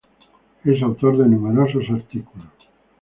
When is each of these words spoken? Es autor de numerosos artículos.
Es 0.65 0.81
autor 0.81 1.15
de 1.19 1.27
numerosos 1.27 1.87
artículos. 1.91 2.47